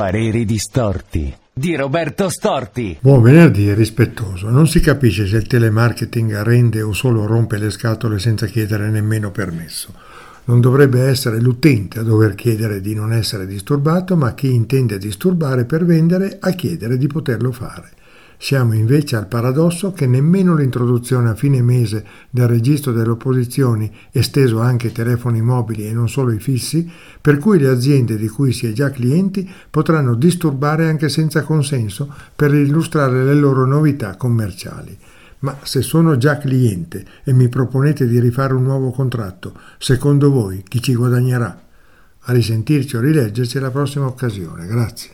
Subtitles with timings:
[0.00, 2.96] Pareri distorti di Roberto Storti.
[3.02, 4.48] Buon venerdì e rispettoso.
[4.48, 9.30] Non si capisce se il telemarketing rende o solo rompe le scatole senza chiedere nemmeno
[9.30, 9.92] permesso.
[10.44, 15.66] Non dovrebbe essere l'utente a dover chiedere di non essere disturbato, ma chi intende disturbare
[15.66, 17.90] per vendere a chiedere di poterlo fare.
[18.42, 24.60] Siamo invece al paradosso che nemmeno l'introduzione a fine mese del registro delle opposizioni, esteso
[24.60, 28.54] anche ai telefoni mobili e non solo ai fissi, per cui le aziende di cui
[28.54, 34.96] si è già clienti potranno disturbare anche senza consenso per illustrare le loro novità commerciali.
[35.40, 40.64] Ma se sono già cliente e mi proponete di rifare un nuovo contratto, secondo voi
[40.66, 41.60] chi ci guadagnerà?
[42.20, 44.66] A risentirci o rileggerci alla prossima occasione.
[44.66, 45.08] Grazie.